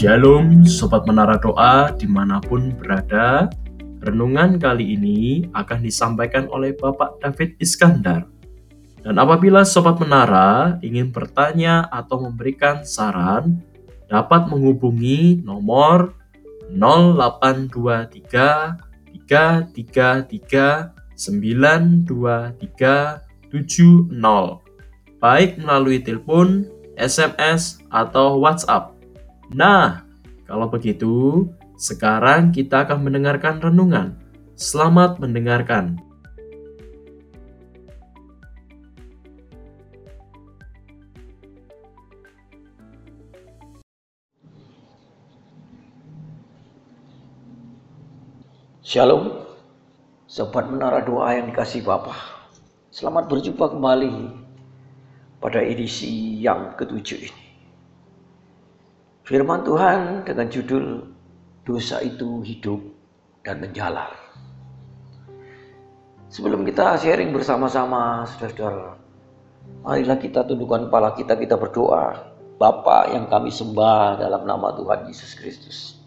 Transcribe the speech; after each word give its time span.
Shalom 0.00 0.64
Sobat 0.64 1.04
Menara 1.04 1.36
Doa 1.36 1.92
di 1.92 2.08
mana 2.08 2.40
pun 2.40 2.72
berada. 2.72 3.52
Renungan 4.00 4.56
kali 4.56 4.96
ini 4.96 5.44
akan 5.52 5.84
disampaikan 5.84 6.48
oleh 6.48 6.72
Bapak 6.72 7.20
David 7.20 7.60
Iskandar. 7.60 8.24
Dan 9.04 9.20
apabila 9.20 9.60
Sobat 9.60 10.00
Menara 10.00 10.80
ingin 10.80 11.12
bertanya 11.12 11.84
atau 11.92 12.24
memberikan 12.24 12.80
saran 12.80 13.60
Dapat 14.08 14.48
menghubungi 14.48 15.44
nomor 15.44 16.16
0823 16.72 18.80
333 19.28 20.96
923 21.12 22.56
70 23.52 24.16
baik 25.20 25.60
melalui 25.60 26.00
telepon, 26.00 26.64
SMS, 26.96 27.84
atau 27.92 28.40
WhatsApp. 28.40 28.99
Nah, 29.50 30.06
kalau 30.46 30.70
begitu, 30.70 31.50
sekarang 31.74 32.54
kita 32.54 32.86
akan 32.86 33.02
mendengarkan 33.02 33.58
renungan. 33.58 34.14
Selamat 34.54 35.18
mendengarkan. 35.18 35.98
Shalom, 48.86 49.50
Sobat 50.30 50.70
Menara 50.70 51.02
Doa 51.02 51.34
yang 51.34 51.50
dikasih 51.50 51.82
Bapa. 51.82 52.14
Selamat 52.94 53.26
berjumpa 53.26 53.66
kembali 53.66 54.14
pada 55.42 55.58
edisi 55.58 56.38
yang 56.38 56.78
ketujuh 56.78 57.18
ini. 57.18 57.49
Firman 59.30 59.62
Tuhan 59.62 60.26
dengan 60.26 60.50
judul 60.50 61.06
Dosa 61.62 62.02
itu 62.02 62.42
hidup 62.42 62.82
dan 63.46 63.62
menjalar. 63.62 64.10
Sebelum 66.34 66.66
kita 66.66 66.98
sharing 66.98 67.30
bersama-sama, 67.30 68.26
saudara-saudara, 68.26 68.98
marilah 69.86 70.18
kita 70.18 70.42
tundukkan 70.42 70.90
kepala 70.90 71.14
kita, 71.14 71.38
kita 71.38 71.54
berdoa. 71.54 72.34
Bapa 72.58 73.14
yang 73.14 73.30
kami 73.30 73.54
sembah 73.54 74.18
dalam 74.18 74.50
nama 74.50 74.74
Tuhan 74.74 75.06
Yesus 75.06 75.38
Kristus. 75.38 76.02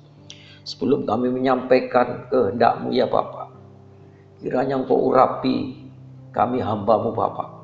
Sebelum 0.67 1.07
kami 1.07 1.31
menyampaikan 1.31 2.27
kehendakmu 2.27 2.91
ya 2.91 3.07
Bapa, 3.07 3.55
kiranya 4.43 4.83
engkau 4.83 4.99
urapi 4.99 5.79
kami 6.35 6.59
hambamu 6.59 7.15
Bapa. 7.15 7.63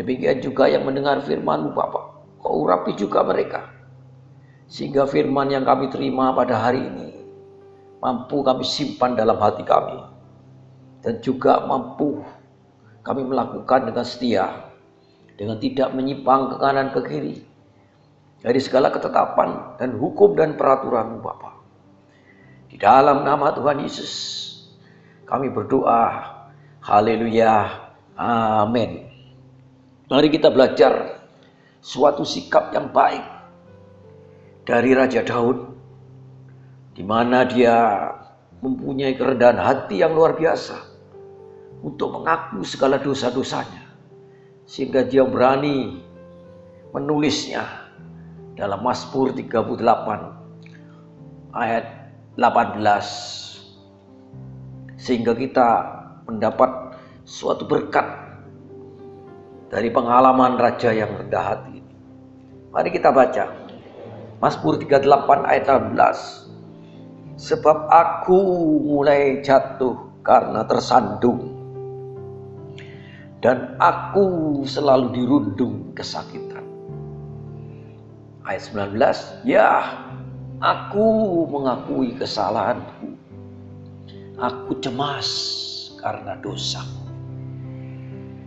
Demikian 0.00 0.40
juga 0.40 0.64
yang 0.64 0.88
mendengar 0.88 1.20
firmanmu 1.20 1.76
Bapa, 1.76 2.24
kau 2.40 2.64
urapi 2.64 2.96
juga 2.96 3.20
mereka 3.20 3.65
sehingga 4.66 5.06
firman 5.06 5.50
yang 5.50 5.62
kami 5.62 5.90
terima 5.90 6.34
pada 6.34 6.58
hari 6.58 6.82
ini 6.82 7.16
mampu 8.06 8.44
kami 8.46 8.62
simpan 8.62 9.18
dalam 9.18 9.38
hati 9.40 9.66
kami. 9.66 9.98
Dan 11.02 11.22
juga 11.22 11.62
mampu 11.62 12.22
kami 13.06 13.22
melakukan 13.26 13.90
dengan 13.90 14.06
setia. 14.06 14.46
Dengan 15.36 15.60
tidak 15.60 15.92
menyimpang 15.92 16.54
ke 16.54 16.56
kanan 16.58 16.88
ke 16.94 17.00
kiri. 17.02 17.36
Dari 18.40 18.60
segala 18.62 18.94
ketetapan 18.94 19.78
dan 19.78 19.98
hukum 19.98 20.38
dan 20.38 20.54
peraturan 20.54 21.18
Bapa. 21.18 21.58
Di 22.70 22.78
dalam 22.78 23.26
nama 23.26 23.54
Tuhan 23.54 23.82
Yesus 23.82 24.12
kami 25.26 25.50
berdoa. 25.50 26.34
Haleluya. 26.82 27.86
Amin. 28.16 29.10
Mari 30.06 30.30
kita 30.30 30.54
belajar 30.54 31.22
suatu 31.82 32.22
sikap 32.22 32.70
yang 32.70 32.94
baik 32.94 33.35
dari 34.66 34.90
Raja 34.90 35.22
Daud, 35.22 35.78
di 36.98 37.06
mana 37.06 37.46
dia 37.46 38.10
mempunyai 38.58 39.14
kerendahan 39.14 39.62
hati 39.62 40.02
yang 40.02 40.18
luar 40.18 40.34
biasa 40.34 40.74
untuk 41.86 42.18
mengaku 42.18 42.66
segala 42.66 42.98
dosa-dosanya, 42.98 43.86
sehingga 44.66 45.06
dia 45.06 45.22
berani 45.22 46.02
menulisnya 46.90 47.62
dalam 48.58 48.82
Mazmur 48.82 49.30
38 49.30 51.54
ayat 51.54 52.10
18 52.34 53.46
sehingga 54.96 55.36
kita 55.36 55.68
mendapat 56.26 56.98
suatu 57.22 57.68
berkat 57.68 58.02
dari 59.70 59.92
pengalaman 59.92 60.58
raja 60.58 60.90
yang 60.90 61.14
rendah 61.14 61.44
hati. 61.54 61.78
Mari 62.72 62.90
kita 62.90 63.12
baca 63.12 63.65
Mazmur 64.36 64.76
38 64.76 65.48
ayat 65.48 65.64
16. 65.64 67.40
Sebab 67.40 67.88
aku 67.88 68.40
mulai 68.84 69.40
jatuh 69.40 69.96
karena 70.20 70.60
tersandung. 70.68 71.56
Dan 73.40 73.80
aku 73.80 74.60
selalu 74.68 75.12
dirundung 75.16 75.92
kesakitan. 75.96 76.64
Ayat 78.44 78.68
19. 78.72 79.48
Ya, 79.48 79.96
aku 80.60 81.04
mengakui 81.48 82.12
kesalahanku. 82.16 83.16
Aku 84.36 84.76
cemas 84.84 85.28
karena 85.96 86.36
dosaku. 86.44 87.08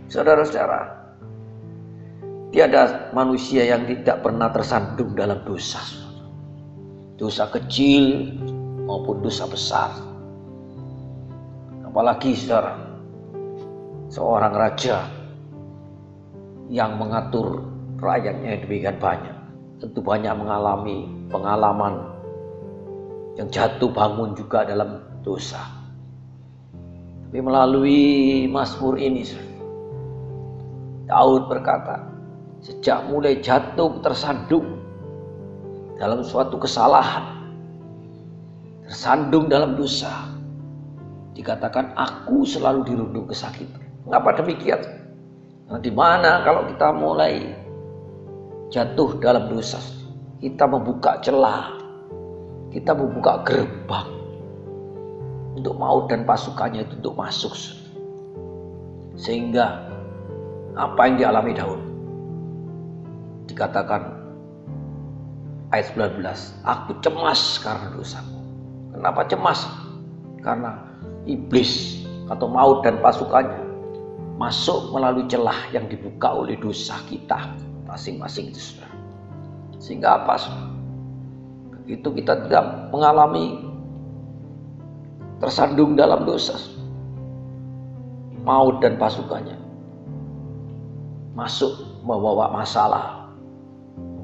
Saudara-saudara, 0.06 0.99
Tiada 2.50 3.14
manusia 3.14 3.62
yang 3.62 3.86
tidak 3.86 4.26
pernah 4.26 4.50
tersandung 4.50 5.14
dalam 5.14 5.46
dosa. 5.46 5.78
Dosa 7.14 7.46
kecil 7.46 8.26
maupun 8.82 9.22
dosa 9.22 9.46
besar. 9.46 9.94
Apalagi 11.86 12.34
saudara, 12.34 12.74
seorang 14.10 14.54
raja 14.54 15.06
yang 16.66 16.98
mengatur 16.98 17.62
rakyatnya 18.02 18.66
demikian 18.66 18.98
banyak. 18.98 19.36
Tentu 19.78 20.02
banyak 20.02 20.34
mengalami 20.34 21.06
pengalaman 21.30 22.02
yang 23.38 23.46
jatuh 23.46 23.94
bangun 23.94 24.34
juga 24.34 24.66
dalam 24.66 24.98
dosa. 25.22 25.62
Tapi 27.30 27.38
melalui 27.38 28.02
Mazmur 28.50 28.98
ini, 28.98 29.22
Daud 31.06 31.46
berkata, 31.46 32.10
sejak 32.60 33.08
mulai 33.08 33.40
jatuh 33.40 34.00
tersandung 34.04 34.80
dalam 35.96 36.20
suatu 36.24 36.60
kesalahan, 36.60 37.52
tersandung 38.84 39.48
dalam 39.48 39.76
dosa, 39.76 40.28
dikatakan 41.36 41.92
aku 41.96 42.44
selalu 42.44 42.84
dirundung 42.84 43.28
kesakitan. 43.28 43.80
Mengapa 44.04 44.40
demikian? 44.40 44.80
Nah, 45.68 45.80
di 45.80 45.92
mana 45.92 46.44
kalau 46.44 46.68
kita 46.68 46.88
mulai 46.92 47.52
jatuh 48.72 49.16
dalam 49.20 49.48
dosa, 49.48 49.80
kita 50.40 50.64
membuka 50.68 51.20
celah, 51.20 51.76
kita 52.72 52.92
membuka 52.96 53.44
gerbang 53.44 54.08
untuk 55.56 55.76
maut 55.76 56.08
dan 56.08 56.24
pasukannya 56.24 56.88
itu 56.88 56.96
untuk 57.00 57.16
masuk. 57.16 57.52
Sehingga 59.20 59.84
apa 60.80 61.00
yang 61.12 61.16
dialami 61.20 61.52
Daud 61.52 61.89
dikatakan 63.50 64.20
ayat 65.74 65.90
19, 65.94 66.22
aku 66.66 66.90
cemas 67.02 67.58
karena 67.62 67.90
dosaku. 67.94 68.38
Kenapa 68.94 69.26
cemas? 69.26 69.66
Karena 70.40 70.82
iblis 71.28 72.02
atau 72.30 72.46
maut 72.46 72.86
dan 72.86 73.02
pasukannya 73.02 73.70
masuk 74.40 74.94
melalui 74.94 75.28
celah 75.28 75.68
yang 75.74 75.84
dibuka 75.90 76.32
oleh 76.32 76.56
dosa 76.56 76.96
kita 77.10 77.52
masing-masing 77.84 78.54
itu 78.54 78.72
sudah. 78.72 78.90
Sehingga 79.76 80.22
apa? 80.22 80.38
Begitu 81.76 82.08
kita 82.22 82.48
tidak 82.48 82.88
mengalami 82.94 83.66
tersandung 85.42 85.98
dalam 85.98 86.24
dosa. 86.24 86.56
Maut 88.40 88.80
dan 88.80 88.96
pasukannya 88.96 89.60
masuk 91.36 92.00
membawa 92.00 92.48
masalah 92.48 93.19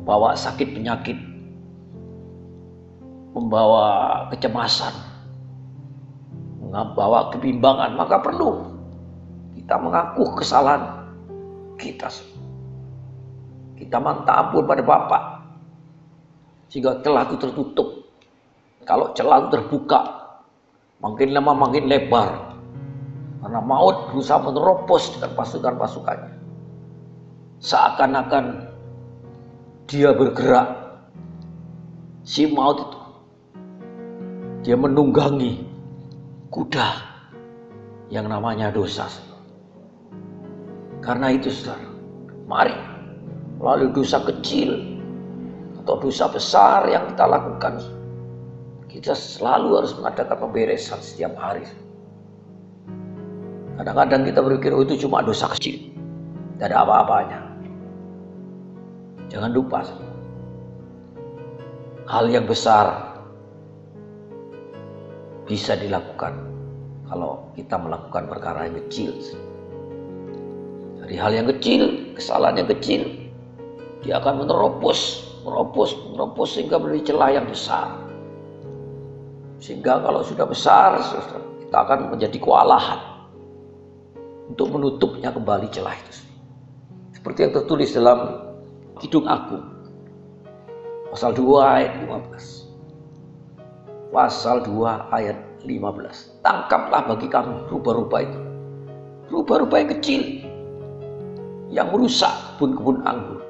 membawa 0.07 0.39
sakit 0.39 0.71
penyakit, 0.71 1.19
membawa 3.35 4.23
kecemasan, 4.31 4.95
membawa 6.63 7.35
kebimbangan, 7.35 7.99
maka 7.99 8.23
perlu 8.23 8.71
kita 9.59 9.83
mengaku 9.83 10.23
kesalahan 10.39 11.11
kita. 11.75 12.07
Kita 13.75 13.99
minta 13.99 14.47
ampun 14.47 14.63
pada 14.63 14.87
Bapak. 14.87 15.23
Sehingga 16.71 17.03
celah 17.03 17.27
itu 17.27 17.43
tertutup. 17.43 18.07
Kalau 18.87 19.11
celah 19.11 19.51
terbuka, 19.51 20.07
makin 21.03 21.35
lama 21.35 21.67
makin 21.67 21.91
lebar. 21.91 22.55
Karena 23.43 23.59
maut 23.59 24.15
berusaha 24.15 24.39
menerobos 24.39 25.19
dengan 25.19 25.35
pasukan-pasukannya. 25.35 26.31
Seakan-akan 27.59 28.66
dia 29.87 30.11
bergerak 30.11 30.99
si 32.27 32.51
maut 32.51 32.83
itu 32.83 33.01
dia 34.67 34.75
menunggangi 34.75 35.63
kuda 36.51 36.89
yang 38.11 38.27
namanya 38.27 38.75
dosa. 38.75 39.07
Karena 40.99 41.31
itu 41.31 41.55
saudara, 41.55 41.87
mari 42.51 42.75
melalui 43.63 43.95
dosa 43.95 44.19
kecil 44.27 44.99
atau 45.79 46.03
dosa 46.03 46.27
besar 46.35 46.91
yang 46.91 47.07
kita 47.15 47.25
lakukan, 47.31 47.79
kita 48.91 49.15
selalu 49.15 49.79
harus 49.79 49.95
mengadakan 49.95 50.51
pemberesan 50.51 50.99
setiap 50.99 51.39
hari. 51.39 51.63
Kadang-kadang 53.79 54.27
kita 54.27 54.41
berpikir, 54.43 54.75
oh 54.75 54.83
itu 54.83 55.07
cuma 55.07 55.23
dosa 55.23 55.47
kecil. 55.55 55.79
Tidak 56.59 56.75
ada 56.75 56.83
apa-apanya. 56.83 57.46
Jangan 59.27 59.51
lupa, 59.51 59.83
hal 62.07 62.25
yang 62.31 62.47
besar 62.47 63.19
bisa 65.47 65.75
dilakukan 65.75 66.35
kalau 67.11 67.51
kita 67.59 67.75
melakukan 67.79 68.31
perkara 68.31 68.71
yang 68.71 68.79
kecil. 68.87 69.11
Dari 71.03 71.15
hal 71.19 71.35
yang 71.35 71.47
kecil, 71.51 72.15
kesalahan 72.19 72.67
yang 72.67 72.71
kecil, 72.71 73.07
dia 74.03 74.19
akan 74.19 74.47
menerobos, 74.47 75.23
menerobos, 75.43 75.95
menerobos 76.11 76.49
sehingga 76.55 76.79
menjadi 76.79 77.15
celah 77.15 77.31
yang 77.35 77.47
besar. 77.47 77.89
Sehingga 79.63 80.03
kalau 80.03 80.23
sudah 80.23 80.47
besar, 80.47 80.99
kita 81.67 81.77
akan 81.83 82.15
menjadi 82.15 82.39
kewalahan 82.39 82.99
untuk 84.51 84.71
menutupnya 84.71 85.35
kembali 85.35 85.67
celah 85.75 85.95
itu. 85.95 86.23
Seperti 87.19 87.39
yang 87.47 87.53
tertulis 87.55 87.91
dalam 87.95 88.46
Kidung 88.97 89.29
Agung, 89.29 89.65
pasal 91.13 91.37
2 91.37 91.45
ayat 91.61 91.93
15 92.05 92.67
pasal 94.17 94.65
2 94.65 95.13
ayat 95.13 95.37
15. 95.69 96.41
Tangkaplah 96.41 97.05
bagi 97.05 97.29
kami 97.29 97.69
rupa-rupa 97.69 98.25
itu. 98.25 98.41
Rupa-rupa 99.29 99.83
yang 99.83 99.91
kecil 99.99 100.23
yang 101.69 101.93
merusak 101.93 102.31
kebun-kebun 102.57 103.05
anggur. 103.05 103.43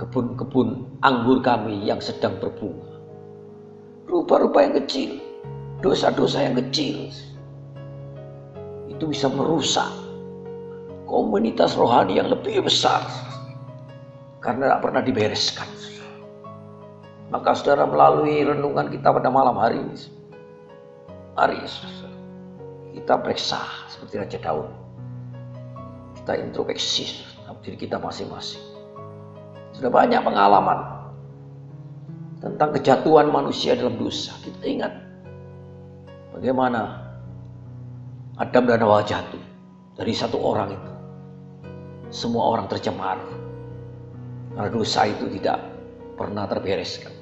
Kebun-kebun 0.00 0.68
anggur 1.04 1.44
kami 1.44 1.82
yang 1.84 2.00
sedang 2.00 2.40
berbunga. 2.40 2.96
Rupa-rupa 4.08 4.64
yang 4.64 4.80
kecil, 4.80 5.20
dosa-dosa 5.84 6.46
yang 6.46 6.56
kecil. 6.56 7.12
Itu 8.88 9.10
bisa 9.10 9.28
merusak 9.28 9.92
komunitas 11.04 11.76
rohani 11.76 12.16
yang 12.16 12.32
lebih 12.32 12.64
besar 12.64 13.04
karena 14.46 14.70
tidak 14.70 14.82
pernah 14.86 15.02
dibereskan. 15.02 15.68
Maka 17.34 17.58
saudara 17.58 17.90
melalui 17.90 18.46
renungan 18.46 18.86
kita 18.86 19.10
pada 19.10 19.26
malam 19.26 19.58
hari 19.58 19.82
ini. 19.82 19.98
Mari 21.34 21.66
kita 22.94 23.18
periksa 23.18 23.58
seperti 23.90 24.14
Raja 24.22 24.38
Daud. 24.38 24.70
Kita 26.22 26.38
introspeksi 26.38 27.26
diri 27.66 27.74
kita 27.82 27.98
masing-masing. 27.98 28.62
Sudah 29.74 29.90
banyak 29.90 30.22
pengalaman 30.22 31.10
tentang 32.38 32.70
kejatuhan 32.78 33.26
manusia 33.26 33.74
dalam 33.74 33.98
dosa. 33.98 34.38
Kita 34.38 34.62
ingat 34.62 34.92
bagaimana 36.30 37.02
Adam 38.38 38.70
dan 38.70 38.80
Hawa 38.86 39.02
jatuh 39.02 39.42
dari 39.98 40.14
satu 40.14 40.38
orang 40.38 40.78
itu. 40.78 40.92
Semua 42.14 42.54
orang 42.54 42.70
tercemar. 42.70 43.35
Karena 44.56 44.72
dosa 44.72 45.04
itu 45.04 45.28
tidak 45.36 45.60
pernah 46.16 46.48
terbereskan. 46.48 47.12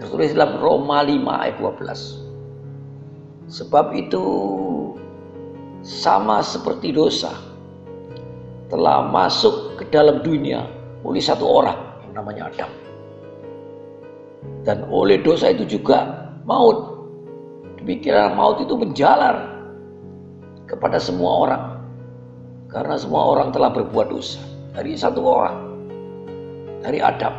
Tertulis 0.00 0.32
dalam 0.32 0.56
Roma 0.64 1.04
5 1.04 1.28
ayat 1.28 1.60
12. 1.60 3.52
Sebab 3.52 3.92
itu 3.92 4.24
sama 5.84 6.40
seperti 6.40 6.96
dosa 6.96 7.36
telah 8.72 9.04
masuk 9.12 9.76
ke 9.76 9.84
dalam 9.92 10.24
dunia 10.24 10.64
oleh 11.04 11.20
satu 11.20 11.44
orang 11.44 11.76
yang 12.08 12.16
namanya 12.16 12.48
Adam. 12.48 12.72
Dan 14.64 14.88
oleh 14.88 15.20
dosa 15.20 15.52
itu 15.52 15.68
juga 15.68 16.32
maut. 16.48 17.04
Demikian 17.76 18.32
maut 18.32 18.64
itu 18.64 18.72
menjalar 18.72 19.52
kepada 20.64 20.96
semua 20.96 21.44
orang. 21.44 21.64
Karena 22.72 22.96
semua 22.96 23.36
orang 23.36 23.52
telah 23.52 23.68
berbuat 23.68 24.08
dosa. 24.08 24.40
Dari 24.72 24.96
satu 24.96 25.20
orang. 25.20 25.63
Dari 26.84 27.00
Adam. 27.00 27.32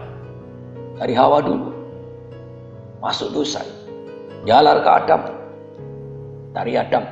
Dari 0.98 1.14
Hawa 1.14 1.38
dulu 1.46 1.70
masuk 2.98 3.30
dosa. 3.30 3.62
Jalar 4.50 4.82
ke 4.82 4.90
Adam. 4.90 5.22
Dari 6.58 6.74
Adam. 6.74 7.06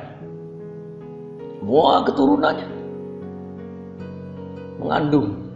Semua 1.62 2.02
keturunannya. 2.02 2.68
Mengandung 4.82 5.46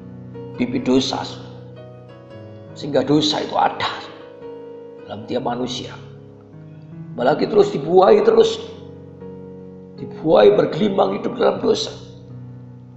bibit 0.54 0.86
dosa. 0.86 1.18
Sehingga 2.78 3.02
dosa 3.02 3.42
itu 3.42 3.58
ada 3.58 3.90
dalam 5.02 5.26
tiap 5.26 5.42
manusia. 5.42 5.90
Apalagi 7.18 7.50
terus 7.50 7.74
dibuai 7.74 8.22
terus. 8.22 8.62
Dibuai 9.98 10.54
bergelimang 10.54 11.18
hidup 11.18 11.34
dalam 11.34 11.58
dosa. 11.58 11.90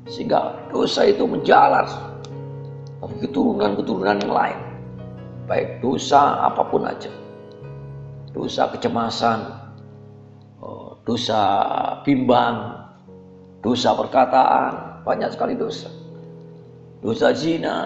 Sehingga 0.06 0.70
dosa 0.70 1.10
itu 1.10 1.26
menjalar 1.26 2.11
bagi 3.02 3.18
keturunan-keturunan 3.26 4.22
yang 4.22 4.34
lain. 4.34 4.60
Baik 5.50 5.82
dosa 5.82 6.48
apa 6.48 6.62
pun 6.70 6.86
aja 6.86 7.12
dosa 8.32 8.72
kecemasan, 8.72 9.40
oh, 10.64 10.96
dosa 11.04 11.40
bimbang, 12.08 12.88
dosa 13.60 13.92
perkataan, 13.96 15.04
banyak 15.04 15.30
sekali 15.36 15.56
dosa. 15.56 15.92
Dosa 17.02 17.34
zina, 17.36 17.78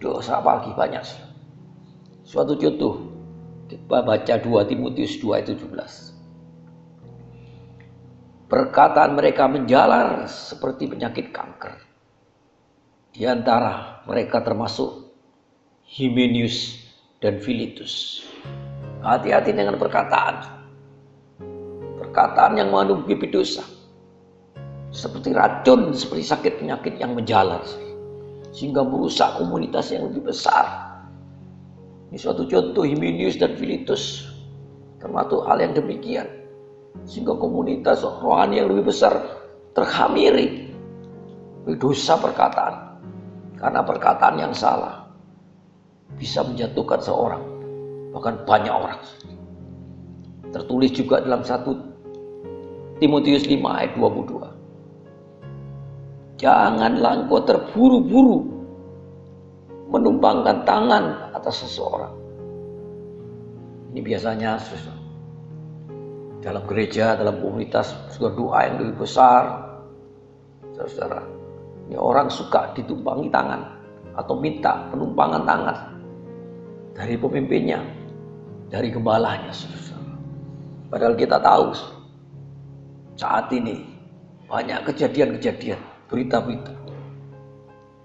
dosa 0.00 0.40
apa 0.40 0.60
lagi 0.60 0.70
banyak. 0.72 1.04
Suatu 2.24 2.56
contoh, 2.56 2.94
kita 3.68 4.00
baca 4.00 4.34
2 4.40 4.70
Timotius 4.70 5.18
2 5.20 5.36
ayat 5.36 5.46
17. 5.52 6.14
Perkataan 8.48 9.18
mereka 9.18 9.50
menjalar 9.50 10.30
seperti 10.30 10.86
penyakit 10.86 11.34
kanker. 11.34 11.74
Di 13.14 13.30
antara 13.30 14.02
mereka 14.10 14.42
termasuk 14.42 15.06
Himenius 15.86 16.82
dan 17.22 17.38
Filitus. 17.38 18.26
Hati-hati 19.06 19.54
dengan 19.54 19.78
perkataan. 19.78 20.42
Perkataan 22.02 22.58
yang 22.58 22.74
mengandung 22.74 23.06
bibit 23.06 23.30
dosa. 23.30 23.62
Seperti 24.90 25.30
racun, 25.30 25.94
seperti 25.94 26.26
sakit 26.26 26.52
penyakit 26.58 26.98
yang 26.98 27.14
menjalar. 27.14 27.62
Sehingga 28.50 28.82
merusak 28.82 29.38
komunitas 29.38 29.94
yang 29.94 30.10
lebih 30.10 30.34
besar. 30.34 30.98
Ini 32.10 32.18
suatu 32.18 32.50
contoh 32.50 32.82
Himinius 32.82 33.38
dan 33.38 33.54
Filitus. 33.54 34.26
Termasuk 34.98 35.46
hal 35.46 35.62
yang 35.62 35.70
demikian. 35.70 36.26
Sehingga 37.06 37.38
komunitas 37.38 38.02
rohani 38.02 38.58
yang 38.58 38.74
lebih 38.74 38.90
besar 38.90 39.14
terhamiri. 39.70 40.66
Dosa 41.78 42.18
perkataan. 42.18 42.93
Karena 43.58 43.82
perkataan 43.86 44.38
yang 44.38 44.54
salah 44.54 45.06
bisa 46.14 46.46
menjatuhkan 46.46 47.02
seorang 47.02 47.54
bahkan 48.14 48.38
banyak 48.46 48.70
orang. 48.70 49.02
Tertulis 50.54 50.94
juga 50.94 51.18
dalam 51.18 51.42
satu 51.42 51.74
Timotius 53.02 53.50
5 53.50 53.58
ayat 53.58 53.98
22. 53.98 56.38
Janganlah 56.38 57.26
engkau 57.26 57.42
terburu-buru 57.42 58.38
menumpangkan 59.90 60.62
tangan 60.62 61.34
atas 61.34 61.66
seseorang. 61.66 62.14
Ini 63.90 64.00
biasanya 64.02 64.58
dalam 66.42 66.66
gereja, 66.70 67.18
dalam 67.18 67.42
komunitas, 67.42 67.94
sudah 68.14 68.30
doa 68.34 68.58
yang 68.66 68.78
lebih 68.78 69.06
besar. 69.06 69.74
Saudara, 70.74 71.22
ini 71.88 71.96
orang 72.00 72.32
suka 72.32 72.72
ditumpangi 72.72 73.28
tangan 73.28 73.62
atau 74.14 74.34
minta 74.38 74.88
penumpangan 74.88 75.42
tangan 75.44 75.76
dari 76.94 77.14
pemimpinnya 77.18 77.80
dari 78.70 78.88
gembalanya. 78.88 79.52
Padahal 80.88 81.18
kita 81.18 81.42
tahu 81.42 81.74
saat 83.18 83.50
ini 83.50 83.82
banyak 84.46 84.86
kejadian-kejadian, 84.90 85.80
berita-berita. 86.06 86.74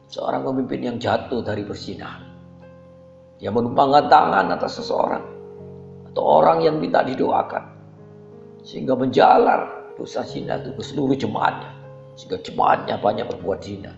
Seorang 0.09 0.41
pemimpin 0.41 0.81
yang 0.81 0.97
jatuh 0.97 1.45
dari 1.45 1.61
persinahan. 1.61 2.25
Dia 3.37 3.53
menumpangkan 3.53 4.09
tangan 4.09 4.45
atas 4.49 4.81
seseorang. 4.81 5.21
Atau 6.09 6.23
orang 6.25 6.65
yang 6.65 6.81
minta 6.81 7.05
didoakan. 7.05 7.61
Sehingga 8.65 8.97
menjalar 8.97 9.93
dosa 9.93 10.25
zina 10.25 10.57
itu 10.57 10.73
ke 10.73 10.81
seluruh 10.81 11.13
jemaatnya. 11.13 11.78
Sehingga 12.19 12.35
jemaatnya 12.43 12.99
banyak 12.99 13.31
berbuat 13.31 13.63
zina. 13.63 13.95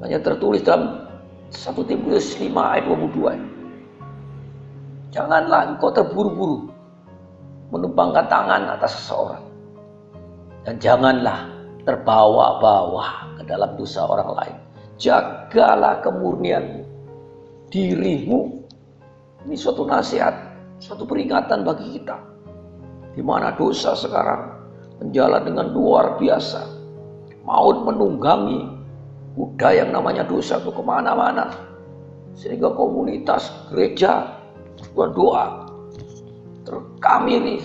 Hanya 0.00 0.16
tertulis 0.24 0.64
dalam 0.64 0.96
1 1.52 1.60
Timotius 1.84 2.40
5 2.40 2.56
ayat 2.56 2.88
22. 2.88 5.12
Janganlah 5.12 5.76
engkau 5.76 5.92
terburu-buru 5.92 6.72
menumpangkan 7.68 8.24
tangan 8.32 8.80
atas 8.80 8.96
seseorang. 8.96 9.44
Dan 10.64 10.80
janganlah 10.80 11.52
terbawa-bawa 11.84 13.36
ke 13.36 13.44
dalam 13.44 13.76
dosa 13.76 14.08
orang 14.08 14.32
lain. 14.32 14.56
Jagalah 14.96 16.00
kemurnian 16.00 16.80
dirimu. 17.68 18.64
Ini 19.44 19.52
suatu 19.52 19.84
nasihat, 19.84 20.32
suatu 20.80 21.04
peringatan 21.04 21.60
bagi 21.60 22.00
kita. 22.00 22.16
Di 23.12 23.20
mana 23.20 23.52
dosa 23.52 23.92
sekarang 23.92 24.53
menjalan 25.02 25.42
dengan 25.42 25.66
luar 25.72 26.18
biasa. 26.20 26.62
Maut 27.44 27.84
menunggangi 27.84 28.64
kuda 29.34 29.68
yang 29.84 29.90
namanya 29.90 30.24
dosa 30.24 30.62
itu 30.62 30.70
ke 30.70 30.82
mana-mana. 30.82 31.50
Sehingga 32.34 32.74
komunitas 32.74 33.50
gereja 33.70 34.42
berdoa 34.94 35.70
terekam 36.66 37.22
ini. 37.30 37.62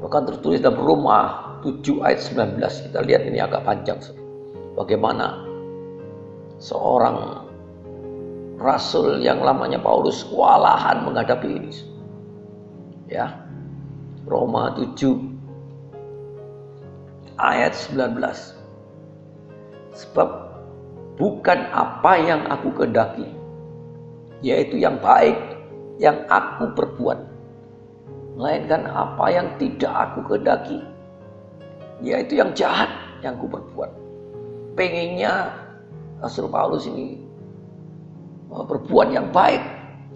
Bahkan 0.00 0.22
tertulis 0.32 0.64
dalam 0.64 0.80
Roma 0.80 1.18
7 1.60 2.00
ayat 2.00 2.20
19. 2.24 2.86
Kita 2.88 3.00
lihat 3.04 3.22
ini 3.28 3.38
agak 3.42 3.68
panjang. 3.68 4.00
Bagaimana 4.72 5.44
seorang 6.56 7.44
rasul 8.60 9.20
yang 9.20 9.40
lamanya 9.40 9.80
Paulus 9.80 10.24
kewalahan 10.28 11.04
menghadapi 11.04 11.48
ini. 11.48 11.72
Ya. 13.08 13.44
Roma 14.28 14.76
7 14.76 15.29
ayat 17.40 17.72
19. 17.72 18.20
Sebab 19.96 20.28
bukan 21.16 21.58
apa 21.72 22.12
yang 22.20 22.44
aku 22.52 22.72
kehendaki, 22.76 23.28
yaitu 24.44 24.76
yang 24.76 25.00
baik 25.00 25.36
yang 26.00 26.20
aku 26.28 26.72
perbuat, 26.76 27.18
melainkan 28.36 28.88
apa 28.88 29.26
yang 29.32 29.48
tidak 29.56 29.92
aku 29.92 30.20
kehendaki, 30.24 30.80
yaitu 32.04 32.40
yang 32.40 32.52
jahat 32.56 32.88
yang 33.24 33.36
aku 33.36 33.48
perbuat. 33.48 33.90
Pengennya 34.76 35.52
Rasul 36.20 36.48
Paulus 36.48 36.88
ini 36.88 37.20
berbuat 38.48 39.12
yang 39.12 39.28
baik, 39.32 39.60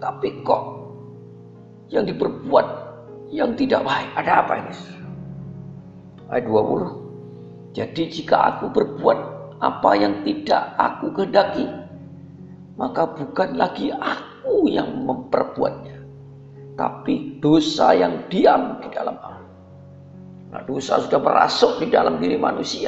tapi 0.01 0.41
kok 0.41 0.63
yang 1.93 2.05
diperbuat 2.09 2.67
yang 3.29 3.53
tidak 3.53 3.85
baik. 3.85 4.09
Ada 4.17 4.31
apa 4.41 4.53
ini? 4.57 4.73
Ayat 6.33 6.49
20. 6.49 7.04
Jadi 7.75 8.07
jika 8.07 8.55
aku 8.55 8.71
berbuat 8.71 9.19
apa 9.59 9.91
yang 9.99 10.23
tidak 10.23 10.79
aku 10.79 11.11
kehendaki, 11.11 11.67
maka 12.79 13.03
bukan 13.03 13.59
lagi 13.59 13.91
aku 13.91 14.71
yang 14.71 15.03
memperbuatnya, 15.03 15.99
tapi 16.79 17.35
dosa 17.43 17.91
yang 17.91 18.23
diam 18.31 18.79
di 18.79 18.87
dalam 18.95 19.19
aku. 19.19 19.43
Nah, 20.55 20.63
dosa 20.63 21.03
sudah 21.03 21.19
merasuk 21.19 21.83
di 21.83 21.91
dalam 21.91 22.15
diri 22.15 22.39
manusia. 22.39 22.87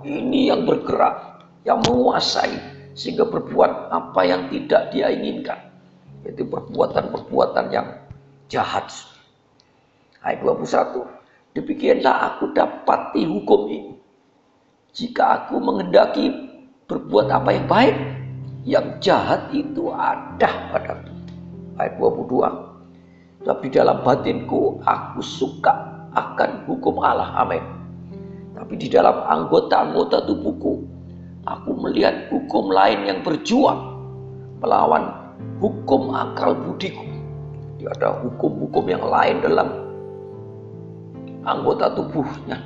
Ini 0.00 0.48
yang 0.48 0.64
bergerak, 0.64 1.44
yang 1.68 1.84
menguasai, 1.84 2.56
sehingga 2.96 3.28
berbuat 3.28 3.92
apa 3.92 4.20
yang 4.24 4.48
tidak 4.48 4.96
dia 4.96 5.12
inginkan. 5.12 5.60
Itu 6.24 6.48
perbuatan-perbuatan 6.48 7.68
yang 7.68 8.00
jahat. 8.48 8.88
Ayat 10.24 10.40
21. 10.40 11.17
Demikianlah 11.58 12.14
aku 12.30 12.54
dapati 12.54 13.26
hukum 13.26 13.66
ini. 13.66 13.98
Jika 14.94 15.42
aku 15.42 15.58
mengendaki 15.58 16.30
berbuat 16.86 17.34
apa 17.34 17.50
yang 17.50 17.66
baik, 17.66 17.96
yang 18.62 18.86
jahat 19.02 19.50
itu 19.50 19.90
ada 19.90 20.70
padaku. 20.70 21.10
Ayat 21.74 21.98
22. 21.98 23.42
Tapi 23.42 23.66
dalam 23.74 24.06
batinku 24.06 24.78
aku 24.86 25.18
suka 25.18 25.74
akan 26.14 26.62
hukum 26.70 27.02
Allah. 27.02 27.42
Amin. 27.42 27.62
Tapi 28.54 28.78
di 28.78 28.86
dalam 28.86 29.18
anggota-anggota 29.26 30.30
tubuhku, 30.30 30.86
aku 31.42 31.70
melihat 31.74 32.30
hukum 32.30 32.70
lain 32.70 33.02
yang 33.02 33.18
berjuang 33.26 33.98
melawan 34.62 35.10
hukum 35.58 36.14
akal 36.14 36.54
budiku. 36.54 37.02
Tidak 37.82 37.98
ada 37.98 38.22
hukum-hukum 38.22 38.86
yang 38.86 39.02
lain 39.02 39.42
dalam 39.42 39.87
anggota 41.44 41.94
tubuhnya. 41.94 42.58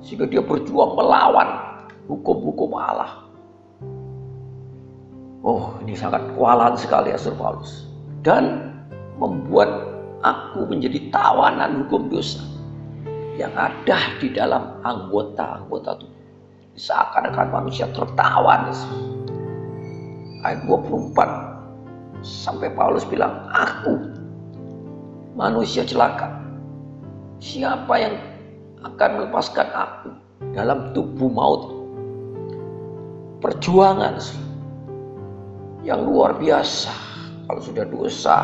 Sehingga 0.00 0.24
dia 0.24 0.40
berjuang 0.40 0.96
melawan 0.96 1.80
hukum-hukum 2.08 2.72
Allah. 2.76 3.28
Oh, 5.40 5.76
ini 5.84 5.96
sangat 5.96 6.20
kualat 6.36 6.76
sekali 6.76 7.12
Asur 7.12 7.36
Paulus. 7.36 7.88
Dan 8.20 8.72
membuat 9.16 9.68
aku 10.20 10.68
menjadi 10.68 11.08
tawanan 11.12 11.84
hukum 11.84 12.12
dosa 12.12 12.40
yang 13.40 13.52
ada 13.56 13.96
di 14.20 14.28
dalam 14.32 14.80
anggota-anggota 14.84 15.96
tubuh. 16.00 16.20
Seakan-akan 16.76 17.48
manusia 17.52 17.88
tertawan. 17.92 18.72
Ayat 20.40 20.64
24 20.64 22.24
sampai 22.24 22.72
Paulus 22.72 23.04
bilang, 23.04 23.48
aku 23.52 23.96
manusia 25.36 25.84
celaka 25.84 26.39
Siapa 27.40 27.94
yang 27.96 28.16
akan 28.84 29.10
melepaskan 29.16 29.68
aku 29.72 30.10
dalam 30.52 30.92
tubuh 30.92 31.32
maut? 31.32 31.62
Perjuangan 33.40 34.20
yang 35.80 36.04
luar 36.04 36.36
biasa. 36.36 36.92
Kalau 37.48 37.62
sudah 37.64 37.88
dosa, 37.88 38.36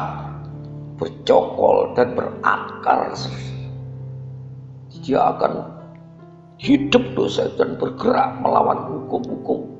bercokol 0.97 1.93
dan 1.93 2.17
berakar. 2.17 3.13
Dia 5.05 5.21
akan 5.37 5.77
hidup 6.57 7.05
dosa 7.13 7.53
dan 7.61 7.77
bergerak 7.77 8.41
melawan 8.41 8.89
hukum-hukum 8.89 9.77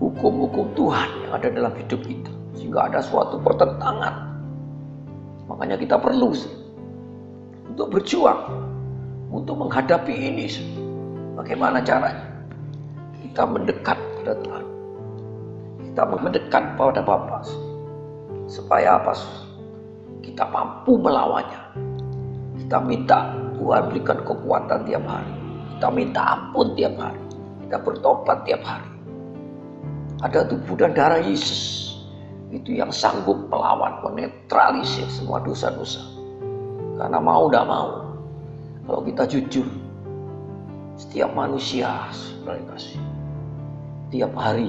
hukum-hukum 0.00 0.72
Tuhan 0.72 1.08
yang 1.28 1.32
ada 1.36 1.48
dalam 1.52 1.72
hidup 1.76 2.00
kita 2.08 2.32
sehingga 2.56 2.88
ada 2.88 3.04
suatu 3.04 3.36
pertentangan 3.36 4.32
makanya 5.44 5.76
kita 5.76 6.00
perlu 6.00 6.32
sih 6.32 6.48
untuk 7.70 7.86
berjuang 7.94 8.42
untuk 9.30 9.54
menghadapi 9.62 10.10
ini. 10.10 10.50
Bagaimana 11.38 11.78
caranya? 11.80 12.26
Kita 13.22 13.46
mendekat 13.46 13.94
pada 14.20 14.34
Tuhan. 14.42 14.64
Kita 15.86 16.02
mendekat 16.10 16.64
pada 16.74 17.00
Bapa. 17.00 17.38
Supaya 18.50 18.98
apa? 18.98 19.14
Kita 20.20 20.50
mampu 20.50 20.98
melawannya. 20.98 21.62
Kita 22.58 22.82
minta 22.82 23.30
Tuhan 23.54 23.88
berikan 23.94 24.18
kekuatan 24.26 24.84
tiap 24.84 25.04
hari. 25.06 25.34
Kita 25.78 25.88
minta 25.94 26.20
ampun 26.36 26.74
tiap 26.74 26.94
hari. 26.98 27.22
Kita 27.64 27.76
bertobat 27.80 28.38
tiap 28.44 28.62
hari. 28.66 28.90
Ada 30.20 30.44
tubuh 30.50 30.76
dan 30.76 30.92
darah 30.92 31.22
Yesus. 31.22 31.78
Itu 32.50 32.74
yang 32.74 32.90
sanggup 32.90 33.46
melawan, 33.46 34.02
menetralisir 34.02 35.06
semua 35.06 35.38
dosa-dosa 35.40 36.19
karena 37.00 37.16
mau 37.16 37.48
tidak 37.48 37.64
mau. 37.64 37.88
Kalau 38.84 39.00
kita 39.08 39.24
jujur, 39.24 39.64
setiap 41.00 41.32
manusia 41.32 42.12
kasih, 42.44 43.00
tiap 44.12 44.36
hari 44.36 44.68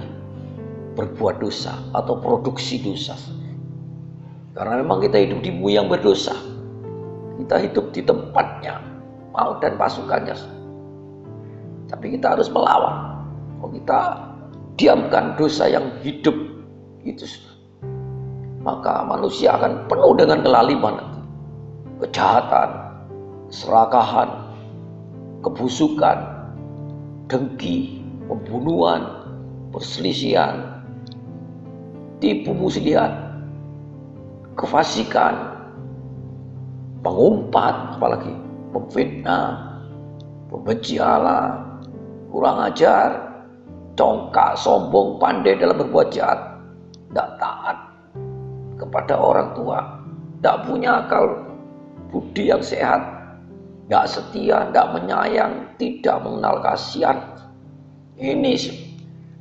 berbuat 0.96 1.44
dosa 1.44 1.76
atau 1.92 2.16
produksi 2.24 2.80
dosa. 2.80 3.20
Karena 4.56 4.80
memang 4.80 5.04
kita 5.04 5.20
hidup 5.20 5.44
di 5.44 5.52
bumi 5.52 5.76
yang 5.76 5.92
berdosa. 5.92 6.32
Kita 7.36 7.60
hidup 7.60 7.92
di 7.92 8.00
tempatnya, 8.06 8.80
mau 9.36 9.60
dan 9.60 9.76
pasukannya. 9.76 10.36
Tapi 11.92 12.16
kita 12.16 12.40
harus 12.40 12.48
melawan. 12.48 13.28
Kalau 13.60 13.72
kita 13.76 14.00
diamkan 14.80 15.36
dosa 15.36 15.68
yang 15.68 15.92
hidup 16.00 16.36
itu 17.04 17.28
maka 18.62 19.02
manusia 19.02 19.58
akan 19.58 19.90
penuh 19.90 20.14
dengan 20.14 20.46
kelaliman 20.46 21.11
kejahatan, 22.02 22.70
serakahan, 23.54 24.30
kebusukan, 25.46 26.18
dengki, 27.30 28.02
pembunuhan, 28.26 29.06
perselisihan, 29.70 30.82
tipu 32.18 32.58
muslihat, 32.58 33.14
kefasikan, 34.58 35.36
pengumpat, 37.06 37.98
apalagi 37.98 38.34
pemfitnah, 38.74 39.78
pembenci 40.50 40.98
Allah, 40.98 41.62
kurang 42.34 42.66
ajar, 42.66 43.30
congkak, 43.94 44.58
sombong, 44.58 45.22
pandai 45.22 45.54
dalam 45.60 45.78
berbuat 45.86 46.10
jahat, 46.10 46.40
tidak 47.14 47.30
taat 47.38 47.78
kepada 48.82 49.14
orang 49.20 49.54
tua, 49.54 49.78
tidak 50.42 50.58
punya 50.66 51.06
akal 51.06 51.51
budi 52.12 52.52
yang 52.52 52.60
sehat, 52.60 53.00
tidak 53.88 54.06
setia, 54.12 54.68
tidak 54.68 54.88
menyayang, 54.94 55.54
tidak 55.80 56.20
mengenal 56.22 56.60
kasihan. 56.60 57.18
Ini 58.20 58.54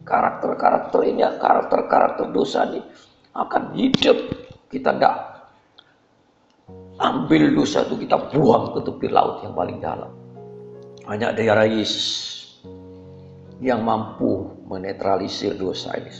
karakter-karakter 0.06 1.04
ini, 1.04 1.22
karakter-karakter 1.36 2.30
dosa 2.32 2.64
ini 2.70 2.80
akan 3.36 3.76
hidup 3.78 4.18
Kita 4.70 4.94
tidak 4.94 5.16
ambil 7.02 7.50
dosa 7.50 7.82
itu 7.82 8.06
kita 8.06 8.30
buang 8.30 8.70
ke 8.70 8.86
tepi 8.86 9.06
laut 9.10 9.42
yang 9.42 9.54
paling 9.56 9.82
dalam. 9.82 10.14
Hanya 11.10 11.34
darah 11.34 11.66
Yesus 11.66 12.06
yang 13.58 13.82
mampu 13.82 14.46
menetralisir 14.70 15.58
dosa 15.58 15.90
ini. 15.98 16.12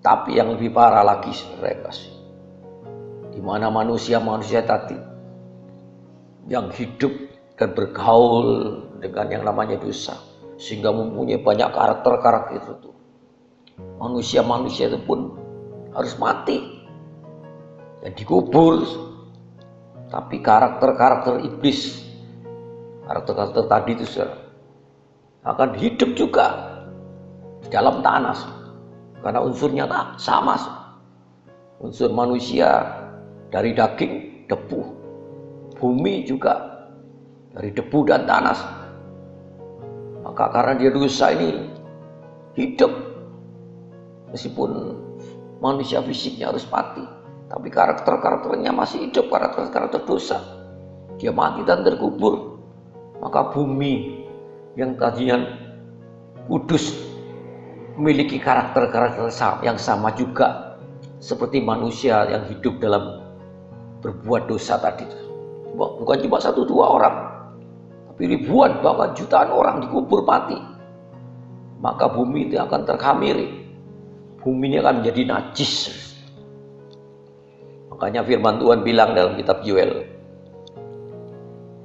Tapi 0.00 0.40
yang 0.40 0.56
lebih 0.56 0.72
parah 0.72 1.04
lagi 1.04 1.30
saudara 1.30 1.76
kasih. 1.86 2.11
Di 3.32 3.40
mana 3.40 3.72
manusia-manusia 3.72 4.60
tadi 4.62 4.96
yang 6.52 6.68
hidup 6.68 7.12
dan 7.56 7.72
bergaul 7.72 8.76
dengan 9.00 9.26
yang 9.32 9.42
namanya 9.48 9.80
dosa 9.80 10.18
sehingga 10.60 10.92
mempunyai 10.92 11.40
banyak 11.40 11.70
karakter-karakter 11.72 12.60
itu. 12.60 12.92
Manusia-manusia 13.98 14.92
itu 14.92 15.00
pun 15.02 15.34
harus 15.96 16.14
mati 16.20 16.82
dan 18.04 18.12
dikubur. 18.12 18.84
Tapi 20.12 20.44
karakter-karakter 20.44 21.40
iblis, 21.40 22.04
karakter-karakter 23.08 23.64
tadi 23.64 23.90
itu 23.96 24.04
akan 25.40 25.72
hidup 25.80 26.12
juga 26.12 26.46
di 27.64 27.72
dalam 27.72 28.04
tanah. 28.04 28.36
Karena 29.24 29.40
unsurnya 29.40 29.88
tak 29.88 30.20
sama. 30.20 30.58
Unsur 31.80 32.12
manusia 32.12 33.01
dari 33.52 33.76
daging, 33.76 34.48
debu. 34.48 34.80
Bumi 35.76 36.24
juga 36.24 36.56
dari 37.52 37.68
debu 37.68 37.98
dan 38.08 38.24
tanah. 38.24 38.58
Maka 40.24 40.44
karena 40.48 40.72
dia 40.80 40.90
dosa 40.90 41.28
ini 41.36 41.68
hidup. 42.56 42.90
Meskipun 44.32 44.96
manusia 45.60 46.00
fisiknya 46.00 46.48
harus 46.48 46.64
mati 46.72 47.04
tapi 47.52 47.68
karakter-karakternya 47.68 48.72
masih 48.72 49.12
hidup, 49.12 49.28
karakter-karakter 49.28 50.08
dosa. 50.08 50.40
Dia 51.20 51.36
mati 51.36 51.60
dan 51.68 51.84
terkubur. 51.84 52.56
Maka 53.20 53.52
bumi 53.52 54.24
yang 54.74 54.96
tadinya 54.96 55.36
kudus 56.48 56.96
memiliki 58.00 58.40
karakter-karakter 58.40 59.28
yang 59.60 59.76
sama 59.76 60.16
juga 60.16 60.80
seperti 61.20 61.60
manusia 61.60 62.24
yang 62.26 62.48
hidup 62.48 62.80
dalam 62.80 63.21
berbuat 64.02 64.50
dosa 64.50 64.76
tadi. 64.82 65.06
Bukan 65.78 66.18
cuma 66.26 66.36
satu 66.42 66.68
dua 66.68 66.84
orang, 67.00 67.16
tapi 68.12 68.36
ribuan 68.36 68.82
bahkan 68.84 69.16
jutaan 69.16 69.48
orang 69.48 69.80
dikubur 69.80 70.26
mati. 70.26 70.58
Maka 71.80 72.10
bumi 72.12 72.50
itu 72.50 72.60
akan 72.60 72.84
terkamiri. 72.86 73.62
Bumi 74.42 74.74
ini 74.74 74.76
akan 74.82 75.02
menjadi 75.02 75.22
najis 75.26 76.02
Makanya 78.02 78.26
firman 78.26 78.58
Tuhan 78.58 78.82
bilang 78.82 79.14
dalam 79.14 79.38
kitab 79.38 79.62
Yoel 79.62 80.02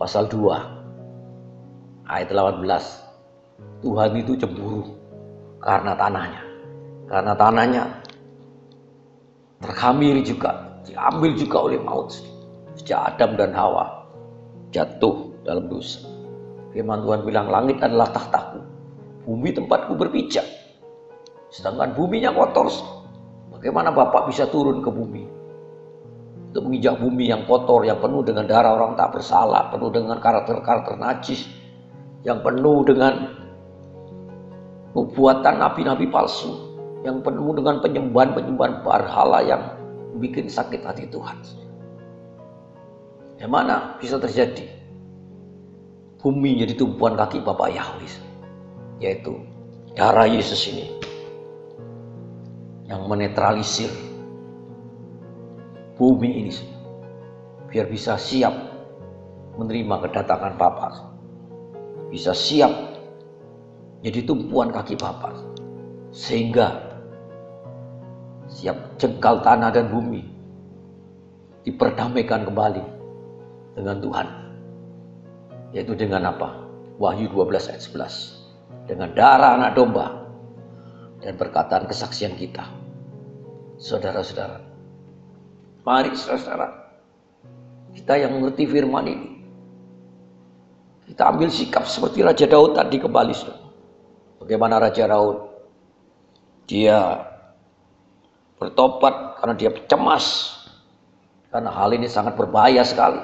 pasal 0.01 0.25
2 0.25 2.09
ayat 2.09 2.33
18 2.33 2.65
Tuhan 3.85 4.11
itu 4.17 4.33
cemburu 4.33 4.97
karena 5.61 5.93
tanahnya. 5.93 6.41
Karena 7.05 7.33
tanahnya 7.37 7.83
terkamiri 9.61 10.25
juga, 10.25 10.66
diambil 10.87 11.31
juga 11.35 11.57
oleh 11.67 11.79
maut. 11.83 12.15
Sejak 12.79 13.15
Adam 13.15 13.35
dan 13.35 13.51
Hawa 13.51 14.07
jatuh 14.71 15.33
dalam 15.43 15.67
dosa. 15.67 16.03
Firman 16.71 17.03
Tuhan 17.03 17.21
bilang, 17.25 17.47
langit 17.49 17.81
adalah 17.81 18.11
tahtaku, 18.13 18.61
bumi 19.25 19.49
tempatku 19.51 19.93
berpijak. 19.97 20.45
Sedangkan 21.51 21.95
buminya 21.97 22.31
kotor. 22.31 22.69
Bagaimana 23.51 23.89
Bapak 23.89 24.29
bisa 24.29 24.45
turun 24.47 24.85
ke 24.85 24.91
bumi? 24.93 25.37
untuk 26.57 26.73
menginjak 26.73 26.97
bumi 26.97 27.29
yang 27.29 27.45
kotor, 27.45 27.85
yang 27.85 28.01
penuh 28.01 28.25
dengan 28.25 28.49
darah 28.49 28.73
orang 28.73 28.97
tak 28.97 29.13
bersalah, 29.13 29.69
penuh 29.69 29.93
dengan 29.93 30.17
karakter-karakter 30.17 30.97
najis, 30.97 31.45
yang 32.25 32.41
penuh 32.41 32.81
dengan 32.81 33.29
pembuatan 34.97 35.61
nabi-nabi 35.61 36.09
palsu, 36.09 36.49
yang 37.05 37.21
penuh 37.21 37.53
dengan 37.53 37.77
penyembahan-penyembahan 37.77 38.81
berhala 38.81 39.45
yang 39.45 39.76
bikin 40.17 40.49
sakit 40.51 40.83
hati 40.83 41.07
Tuhan. 41.09 41.37
Yang 43.37 43.51
mana 43.53 43.95
bisa 44.01 44.17
terjadi? 44.17 44.65
Bumi 46.17 46.59
jadi 46.59 46.73
tumpuan 46.73 47.13
kaki 47.13 47.45
Bapak 47.45 47.71
Yahweh, 47.71 48.13
yaitu 48.99 49.37
darah 49.93 50.27
Yesus 50.27 50.59
ini 50.67 50.97
yang 52.89 53.05
menetralisir 53.05 53.93
bumi 55.95 56.45
ini 56.45 56.53
biar 57.69 57.85
bisa 57.87 58.15
siap 58.15 58.53
menerima 59.57 59.95
kedatangan 60.07 60.53
Bapa. 60.55 60.89
Bisa 62.07 62.31
siap 62.31 62.71
jadi 64.01 64.23
tumpuan 64.23 64.71
kaki 64.71 64.95
Bapa. 64.95 65.35
Sehingga 66.15 66.86
siap 68.57 68.97
jengkal 68.97 69.45
tanah 69.45 69.69
dan 69.69 69.93
bumi 69.93 70.25
diperdamaikan 71.61 72.41
kembali 72.49 72.85
dengan 73.77 74.01
Tuhan. 74.01 74.27
Yaitu 75.77 75.93
dengan 75.93 76.33
apa? 76.33 76.65
Wahyu 76.97 77.29
12 77.29 77.69
ayat 77.69 77.83
11. 77.85 78.89
Dengan 78.89 79.13
darah 79.13 79.61
anak 79.61 79.77
domba 79.77 80.25
dan 81.21 81.37
perkataan 81.37 81.85
kesaksian 81.85 82.33
kita. 82.33 82.65
Saudara-saudara, 83.77 84.57
Mari 85.85 86.17
saudara, 86.17 86.97
kita 87.93 88.17
yang 88.17 88.33
mengerti 88.33 88.65
firman 88.65 89.05
ini, 89.05 89.29
kita 91.13 91.29
ambil 91.29 91.47
sikap 91.53 91.85
seperti 91.85 92.25
Raja 92.25 92.49
Daud 92.49 92.73
tadi 92.73 92.97
kembali. 92.97 93.33
Saudara. 93.37 93.69
Bagaimana 94.41 94.81
Raja 94.81 95.05
Daud? 95.05 95.37
Dia 96.67 97.23
bertobat 98.57 99.39
karena 99.41 99.53
dia 99.55 99.69
cemas. 99.87 100.57
Karena 101.47 101.71
hal 101.71 101.95
ini 101.95 102.11
sangat 102.11 102.35
berbahaya 102.35 102.83
sekali. 102.83 103.21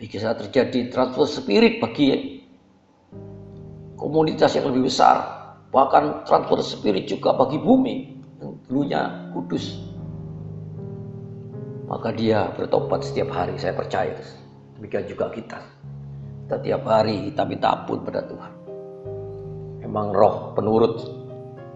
Bisa 0.00 0.32
terjadi 0.32 0.88
transfer 0.88 1.28
spirit 1.28 1.76
bagi 1.78 2.40
komunitas 4.00 4.56
yang 4.56 4.72
lebih 4.72 4.88
besar. 4.88 5.20
Bahkan 5.70 6.24
transfer 6.24 6.64
spirit 6.64 7.04
juga 7.06 7.36
bagi 7.36 7.60
bumi 7.60 7.96
yang 8.40 8.56
dulunya 8.64 9.30
kudus 9.36 9.90
maka 11.90 12.14
dia 12.14 12.46
bertobat 12.54 13.02
setiap 13.02 13.34
hari 13.34 13.58
saya 13.58 13.74
percaya 13.74 14.14
demikian 14.78 15.10
juga 15.10 15.26
kita 15.34 15.58
kita 16.46 16.56
tiap 16.62 16.82
hari 16.86 17.34
kita 17.34 17.42
minta 17.42 17.74
ampun 17.74 18.06
pada 18.06 18.22
Tuhan 18.30 18.52
memang 19.82 20.14
roh 20.14 20.54
penurut 20.54 21.02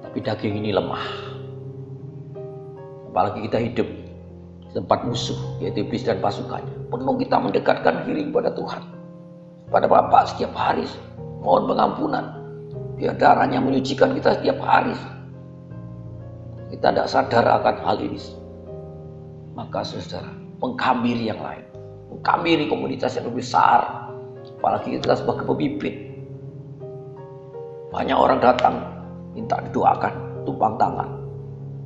tapi 0.06 0.22
daging 0.22 0.62
ini 0.62 0.70
lemah 0.70 1.33
apalagi 3.14 3.46
kita 3.46 3.62
hidup 3.62 3.86
tempat 4.74 5.06
musuh 5.06 5.38
yaitu 5.62 5.86
iblis 5.86 6.02
dan 6.02 6.18
pasukannya. 6.18 6.90
Perlu 6.90 7.14
kita 7.22 7.38
mendekatkan 7.38 8.02
diri 8.10 8.26
kepada 8.26 8.50
Tuhan. 8.58 8.82
Pada 9.70 9.86
Bapak 9.86 10.34
setiap 10.34 10.50
hari. 10.50 10.82
Mohon 11.38 11.62
pengampunan. 11.70 12.24
Biar 12.98 13.14
darahnya 13.14 13.62
menyucikan 13.62 14.18
kita 14.18 14.42
setiap 14.42 14.58
hari. 14.58 14.98
Kita 16.74 16.90
tidak 16.90 17.06
sadar 17.06 17.46
akan 17.62 17.76
hal 17.86 18.02
ini. 18.02 18.18
Maka 19.54 19.86
saudara 19.86 20.34
mengkamiri 20.58 21.30
yang 21.30 21.38
lain. 21.38 21.62
Mengkamiri 22.10 22.66
komunitas 22.66 23.14
yang 23.14 23.30
lebih 23.30 23.46
besar. 23.46 24.10
Apalagi 24.58 24.98
kita 24.98 25.14
sebagai 25.14 25.46
pemimpin. 25.46 26.18
Banyak 27.94 28.18
orang 28.18 28.42
datang 28.42 28.74
minta 29.38 29.62
didoakan 29.62 30.42
tumpang 30.42 30.74
tangan 30.82 31.23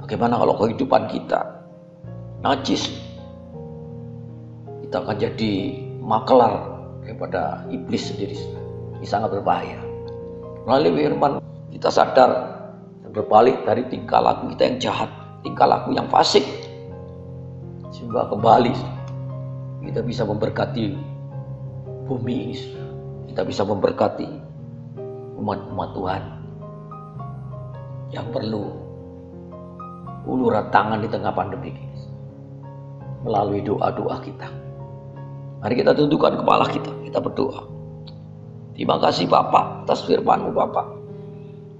bagaimana 0.09 0.40
kalau 0.40 0.57
kehidupan 0.57 1.05
kita 1.12 1.44
najis? 2.40 2.88
Kita 4.88 5.05
akan 5.05 5.21
jadi 5.21 5.53
makelar 6.01 6.81
daripada 7.05 7.61
iblis 7.68 8.09
sendiri. 8.09 8.33
Ini 8.97 9.05
sangat 9.05 9.37
berbahaya. 9.37 9.77
Melalui 10.64 11.05
firman 11.05 11.44
kita 11.68 11.92
sadar 11.92 12.57
dan 13.05 13.11
berbalik 13.12 13.68
dari 13.68 13.85
tingkah 13.92 14.25
laku 14.25 14.49
kita 14.57 14.62
yang 14.64 14.79
jahat 14.81 15.12
tingkah 15.44 15.68
laku 15.68 15.92
yang 15.92 16.09
fasik 16.09 16.40
sehingga 17.92 18.33
kembali 18.33 18.73
kita 19.92 20.01
bisa 20.01 20.25
memberkati 20.25 20.97
bumi 22.09 22.57
ini. 22.57 22.57
Kita 23.29 23.44
bisa 23.44 23.61
memberkati 23.61 24.29
umat-umat 25.37 25.88
Tuhan 25.92 26.23
yang 28.09 28.25
perlu 28.33 28.88
uluran 30.29 30.69
tangan 30.69 31.01
di 31.01 31.09
tengah 31.09 31.33
pandemi 31.33 31.73
ini 31.73 31.88
melalui 33.25 33.64
doa-doa 33.64 34.21
kita. 34.23 34.49
Mari 35.59 35.75
kita 35.75 35.97
tundukkan 35.97 36.38
kepala 36.38 36.71
kita, 36.71 36.93
kita 37.03 37.19
berdoa. 37.19 37.67
Terima 38.79 38.95
kasih 39.03 39.27
Bapak 39.27 39.88
atas 39.88 40.07
firman-Mu 40.07 40.55
Bapak. 40.55 40.87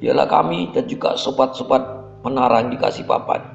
Biarlah 0.03 0.27
kami 0.27 0.75
dan 0.75 0.91
juga 0.91 1.15
sobat-sobat 1.15 1.79
menara 2.27 2.63
yang 2.63 2.75
dikasih 2.75 3.07
Bapak 3.07 3.55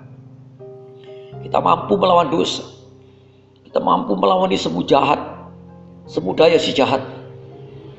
Kita 1.44 1.60
mampu 1.60 2.00
melawan 2.00 2.32
dosa. 2.32 2.64
Kita 3.68 3.84
mampu 3.84 4.16
melawan 4.16 4.48
semu 4.56 4.80
jahat, 4.88 5.20
semu 6.08 6.32
daya 6.32 6.56
si 6.56 6.72
jahat. 6.72 7.04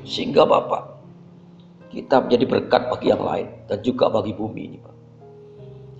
Sehingga 0.01 0.49
Bapak, 0.49 0.97
kita 1.93 2.25
menjadi 2.25 2.45
berkat 2.49 2.81
bagi 2.89 3.13
yang 3.13 3.21
lain 3.21 3.47
dan 3.69 3.77
juga 3.85 4.09
bagi 4.09 4.33
bumi 4.33 4.61
ini 4.65 4.77
Pak. 4.81 4.94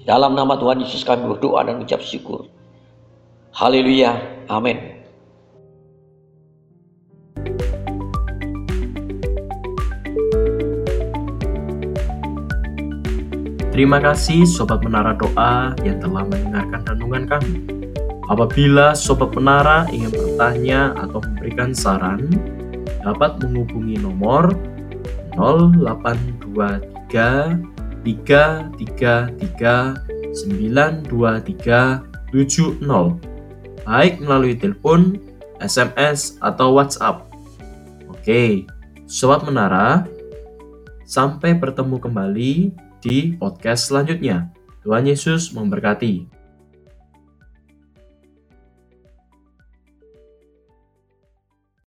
Dalam 0.06 0.38
nama 0.38 0.54
Tuhan 0.54 0.86
Yesus 0.86 1.02
kami 1.02 1.26
berdoa 1.26 1.66
dan 1.66 1.82
mengucap 1.82 1.98
syukur. 2.06 2.46
Haleluya. 3.58 4.22
Amin. 4.46 5.02
Terima 13.74 14.00
kasih 14.00 14.46
Sobat 14.46 14.86
Menara 14.86 15.18
Doa 15.18 15.74
yang 15.82 15.98
telah 15.98 16.22
mendengarkan 16.24 16.86
renungan 16.86 17.26
kami. 17.26 17.66
Apabila 18.30 18.94
Sobat 18.94 19.34
Menara 19.34 19.90
ingin 19.90 20.14
bertanya 20.14 20.94
atau 21.02 21.18
memberikan 21.18 21.74
saran, 21.74 22.30
dapat 23.02 23.42
menghubungi 23.42 23.98
nomor 23.98 24.54
0823 25.34 27.75
333 28.06 29.98
923 30.38 32.16
70 32.30 33.36
baik 33.86 34.20
melalui 34.20 34.58
telepon, 34.58 35.16
SMS, 35.62 36.36
atau 36.42 36.76
WhatsApp. 36.76 37.30
Oke, 38.10 38.66
Sobat 39.06 39.46
Menara, 39.46 40.10
sampai 41.06 41.54
bertemu 41.54 42.02
kembali 42.02 42.54
di 43.00 43.38
podcast 43.38 43.94
selanjutnya. 43.94 44.50
Tuhan 44.82 45.06
Yesus 45.06 45.54
memberkati. 45.54 46.35